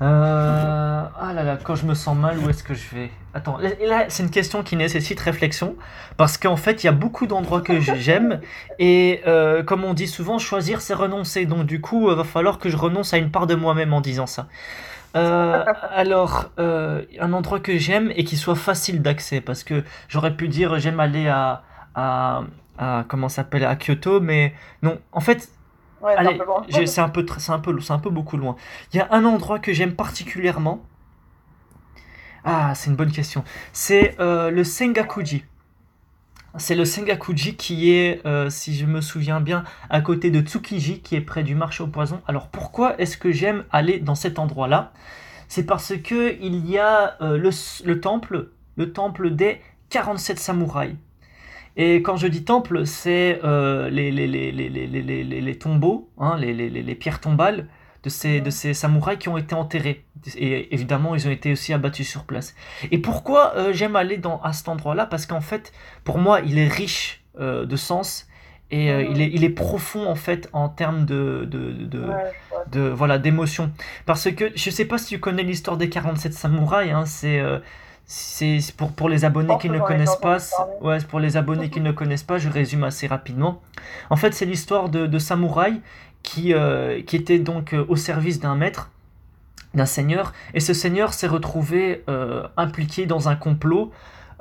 [0.03, 1.03] Euh...
[1.19, 3.09] Ah là là, quand je me sens mal, où est-ce que je vais?
[3.33, 5.75] Attends, là, c'est une question qui nécessite réflexion,
[6.17, 8.41] parce qu'en fait, il y a beaucoup d'endroits que j'aime,
[8.77, 11.45] et euh, comme on dit souvent, choisir, c'est renoncer.
[11.45, 14.01] Donc du coup, il va falloir que je renonce à une part de moi-même en
[14.01, 14.47] disant ça.
[15.15, 20.35] Euh, alors, euh, un endroit que j'aime et qui soit facile d'accès, parce que j'aurais
[20.35, 21.63] pu dire j'aime aller à,
[21.95, 22.41] à,
[22.77, 24.99] à comment s'appelle à Kyoto, mais non.
[25.11, 25.49] En fait,
[26.03, 26.25] Ouais, c'est un
[26.73, 28.57] Allez, c'est un peu, c'est un peu, c'est un peu beaucoup loin.
[28.91, 30.83] Il y a un endroit que j'aime particulièrement.
[32.43, 33.45] Ah, c'est une bonne question.
[33.71, 35.45] C'est euh, le Sengakuji.
[36.57, 40.99] C'est le Sengakuji qui est, euh, si je me souviens bien, à côté de Tsukiji,
[40.99, 42.21] qui est près du marché au poison.
[42.27, 44.91] Alors pourquoi est-ce que j'aime aller dans cet endroit-là?
[45.47, 50.95] C'est parce que il y a euh, le temple, le temple des 47 samouraïs.
[51.75, 56.69] Et quand je dis temple, c'est euh, les, les, les, les, tombeaux, hein, les, les,
[56.69, 57.67] les- les pierres tombales
[58.03, 60.05] de ces, de ces samouraïs qui ont été enterrés.
[60.35, 62.53] Et évidemment, ils ont été aussi abattus sur place.
[62.91, 65.05] Et pourquoi euh, j'aime aller dans, à cet endroit-là?
[65.05, 65.71] Parce qu'en fait,
[66.03, 68.27] pour moi, il est riche euh, de sens
[68.71, 72.13] et euh, il, est, il est profond en fait en termes de, de, de, Ouais,
[72.13, 72.57] ouais.
[72.71, 73.71] de voilà d'émotion
[74.05, 77.59] parce que je sais pas si tu connais l'histoire des 47 samouraïs hein, c'est euh,
[78.05, 80.37] c'est pour pour les abonnés qui ne connaissent pas
[80.81, 83.61] ouais pour les abonnés qui ne connaissent pas je résume assez rapidement.
[84.09, 85.79] En fait c'est l'histoire de, de samouraïs
[86.21, 88.91] qui euh, qui étaient donc euh, au service d'un maître
[89.73, 93.91] d'un seigneur et ce seigneur s'est retrouvé euh, impliqué dans un complot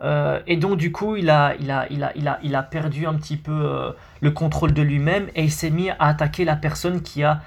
[0.03, 2.62] euh, et donc du coup il a il a il a il a il a
[2.62, 6.57] perdu un petit peu le contrôle de lui-même et il s'est mis à attaquer la
[6.57, 7.40] personne qui a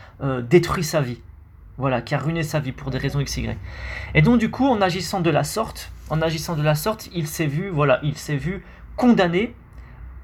[0.49, 1.19] détruit sa vie.
[1.77, 3.49] Voilà, qui a ruiné sa vie pour des raisons XY.
[4.13, 7.27] Et donc du coup, en agissant de la sorte, en agissant de la sorte, il
[7.27, 8.63] s'est vu, voilà, il s'est vu
[8.95, 9.53] condamné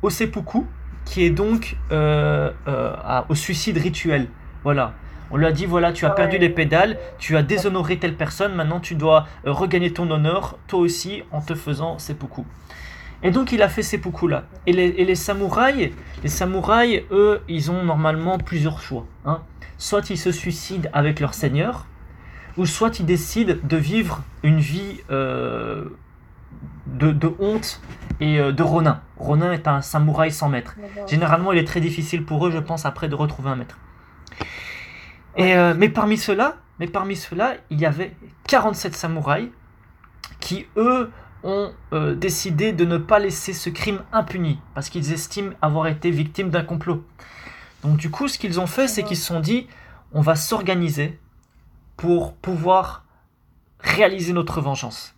[0.01, 0.65] au seppuku,
[1.03, 4.27] qui est donc euh, euh, à- au suicide rituel.
[4.63, 4.93] Voilà.
[5.29, 8.53] On lui a dit voilà, tu as perdu les pédales, tu as déshonoré telle personne,
[8.53, 12.45] maintenant tu dois euh, regagner ton honneur, toi aussi, en te faisant seppuku.
[13.23, 14.43] Et donc il a fait seppuku là.
[14.65, 15.91] Et les, et les samouraïs,
[16.23, 19.05] les samouraïs, eux, ils ont normalement plusieurs choix.
[19.25, 19.41] hein.
[19.77, 21.85] Soit ils se suicident avec leur seigneur,
[22.57, 25.85] ou soit ils décident de vivre une vie euh,
[26.87, 27.81] de, de honte
[28.19, 29.01] et euh, de Ronin.
[29.17, 30.75] Ronin est un samouraï sans maître.
[31.07, 33.77] Généralement, il est très difficile pour eux, je pense, après de retrouver un maître.
[35.37, 38.13] Et, euh, mais parmi ceux-là, mais parmi ceux-là, il y avait
[38.47, 39.49] 47 samouraïs
[40.39, 41.09] qui, eux,
[41.43, 46.11] ont euh, décidé de ne pas laisser ce crime impuni, parce qu'ils estiment avoir été
[46.11, 47.03] victimes d'un complot.
[47.83, 49.67] Donc du coup, ce qu'ils ont fait, c'est qu'ils se sont dit,
[50.13, 51.19] on va s'organiser
[51.97, 53.05] pour pouvoir
[53.79, 55.15] réaliser notre vengeance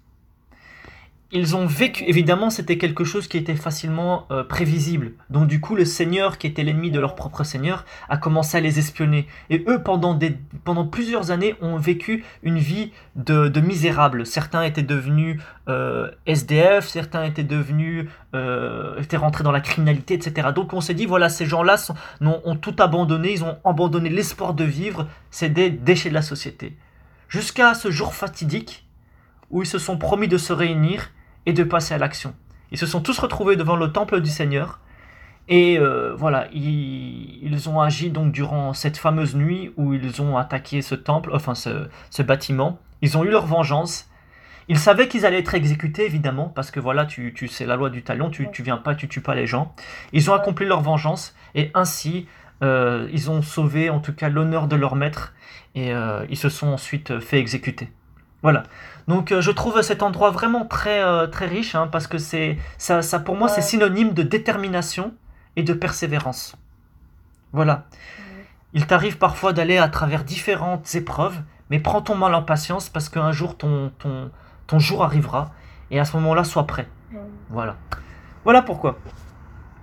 [1.33, 5.13] ils ont vécu, évidemment, c'était quelque chose qui était facilement euh, prévisible.
[5.31, 8.59] Donc du coup, le seigneur, qui était l'ennemi de leur propre seigneur, a commencé à
[8.61, 9.27] les espionner.
[9.49, 10.17] Et eux, pendant,
[10.63, 14.27] pendant plusieurs années, ont vécu une vie de, de misérables.
[14.27, 20.49] Certains étaient devenus euh, SDF, certains étaient devenus, euh, étaient rentrés dans la criminalité, etc.
[20.53, 21.77] Donc on s'est dit, voilà, ces gens-là
[22.21, 26.21] ont, ont tout abandonné, ils ont abandonné l'espoir de vivre, c'est des déchets de la
[26.21, 26.77] société.
[27.27, 28.85] Jusqu'à ce jour fatidique
[29.49, 31.09] où ils se sont promis de se réunir
[31.45, 32.33] et de passer à l'action.
[32.71, 34.79] Ils se sont tous retrouvés devant le temple du Seigneur.
[35.49, 40.81] Et euh, voilà, ils, ont agi donc durant cette fameuse nuit où ils ont attaqué
[40.81, 42.79] ce temple, enfin ce, bâtiment.
[43.01, 44.09] Ils ont eu leur vengeance.
[44.69, 47.89] Ils savaient qu'ils allaient être exécutés, évidemment, parce que voilà, tu, tu c'est la loi
[47.89, 49.75] du talion, tu, tu viens pas, tu tues pas les gens.
[50.13, 52.27] Ils ont accompli leur vengeance, et ainsi,
[52.63, 55.33] euh, ils ont sauvé en tout cas l'honneur de leur maître,
[55.75, 57.91] et euh, ils se sont ensuite fait exécuter.
[58.43, 58.63] Voilà.
[59.07, 62.57] Donc euh, je trouve cet endroit vraiment très, euh, très riche hein, parce que c'est
[62.77, 65.13] ça, ça pour moi c'est synonyme de détermination
[65.55, 66.55] et de persévérance.
[67.53, 67.85] Voilà.
[68.73, 71.37] Il t'arrive parfois d'aller à travers différentes épreuves,
[71.69, 74.29] mais prends ton mal en patience parce qu'un jour ton, ton,
[74.67, 75.51] ton jour arrivera
[75.89, 76.87] et à ce moment-là sois prêt.
[77.49, 77.77] Voilà.
[78.43, 78.97] Voilà pourquoi.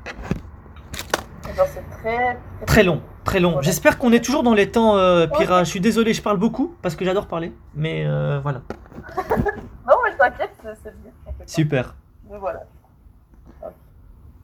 [0.06, 3.00] Eh ben, c'est très, très long.
[3.30, 3.62] Très long.
[3.62, 5.62] J'espère qu'on est toujours dans les temps, euh, Pira.
[5.62, 7.52] Je suis désolé, je parle beaucoup parce que j'adore parler.
[7.76, 8.62] Mais euh, voilà.
[9.86, 10.50] non, mais t'inquiète,
[10.82, 11.12] c'est bien.
[11.46, 11.94] Super.
[12.28, 12.64] Mais voilà.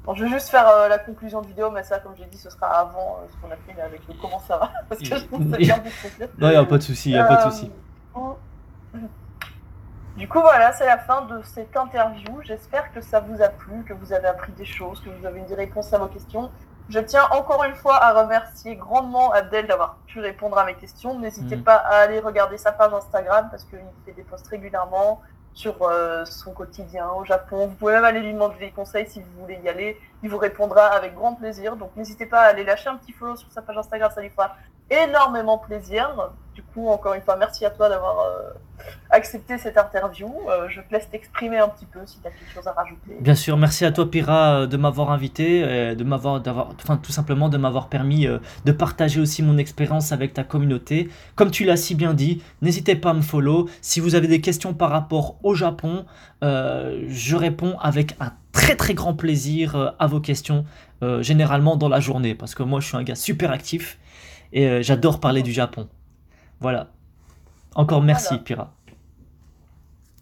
[0.05, 2.38] Bon, je vais juste faire euh, la conclusion de vidéo, mais ça, comme j'ai dit,
[2.38, 4.70] ce sera avant ce qu'on a fait avec le comment ça va.
[4.88, 5.83] Parce que je trouve ça bien
[6.38, 7.72] Non, il a pas de souci, il a pas de souci.
[10.16, 12.40] Du coup, voilà, c'est la fin de cette interview.
[12.44, 15.40] J'espère que ça vous a plu, que vous avez appris des choses, que vous avez
[15.40, 16.53] eu des réponses à vos questions.
[16.88, 21.18] Je tiens encore une fois à remercier grandement Abdel d'avoir pu répondre à mes questions.
[21.18, 21.64] N'hésitez mm.
[21.64, 25.20] pas à aller regarder sa page Instagram parce qu'il fait des posts régulièrement
[25.53, 27.66] sur euh, son quotidien au Japon.
[27.66, 30.01] Vous pouvez même aller lui demander des conseils si vous voulez y aller.
[30.22, 31.77] Il vous répondra avec grand plaisir.
[31.77, 34.31] Donc n'hésitez pas à aller lâcher un petit follow sur sa page Instagram, ça lui
[34.31, 34.55] fera
[34.90, 36.31] énormément plaisir.
[36.57, 38.51] Du coup, encore une fois, merci à toi d'avoir euh,
[39.11, 40.27] accepté cette interview.
[40.49, 43.14] Euh, je te laisse t'exprimer un petit peu si tu as quelque chose à rajouter.
[43.21, 47.12] Bien sûr, merci à toi Pira euh, de m'avoir invité, de m'avoir, d'avoir, enfin tout
[47.12, 48.27] simplement de m'avoir permis
[48.64, 51.11] de partager aussi mon expérience avec ta communauté.
[51.35, 53.69] Comme tu l'as si bien dit, n'hésitez pas à me follow.
[53.83, 56.07] Si vous avez des questions par rapport au Japon,
[56.40, 60.64] je réponds avec un très très grand plaisir à vos questions,
[61.21, 63.99] généralement dans la journée, parce que moi je suis un gars super actif
[64.55, 65.87] et j'adore parler du Japon.
[66.61, 66.88] Voilà.
[67.75, 68.73] Encore merci, Pira.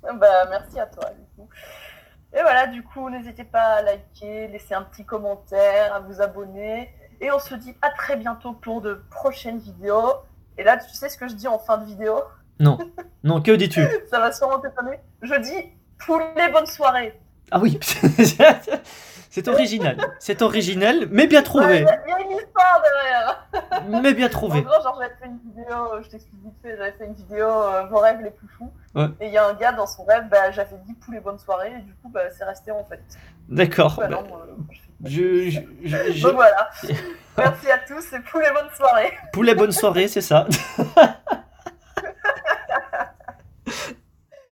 [0.02, 1.48] Bah, merci à toi, du coup.
[2.36, 6.90] Et voilà, du coup, n'hésitez pas à liker, laisser un petit commentaire, à vous abonner.
[7.20, 10.14] Et on se dit à très bientôt pour de prochaines vidéos.
[10.58, 12.20] Et là, tu sais ce que je dis en fin de vidéo?
[12.58, 12.78] Non.
[13.22, 13.86] Non, que dis-tu?
[14.10, 14.98] Ça va sûrement t'étonner.
[15.22, 15.72] Je dis
[16.04, 17.18] tous les bonnes soirées.
[17.50, 17.78] Ah oui
[19.34, 19.96] C'est original.
[20.20, 21.80] C'est original, mais bien trouvé.
[21.80, 23.48] Il ouais, y, a une histoire derrière.
[24.00, 24.62] Mais bien trouvé.
[24.62, 27.98] Genre, j'avais fait une vidéo, je t'explique vite fait, j'avais fait une vidéo, euh, vos
[27.98, 28.72] rêves les plus fous.
[28.94, 29.06] Ouais.
[29.20, 31.72] Et il y a un gars dans son rêve, bah, j'avais dit poulet bonne soirée,
[31.76, 33.00] et du coup, bah, c'est resté en fait.
[33.48, 33.96] D'accord.
[33.96, 34.22] Bah, bah
[35.04, 36.70] je, Donc voilà.
[37.36, 39.12] Merci à tous et poulet bonne soirée.
[39.32, 40.46] Poulet bonne soirée, c'est ça.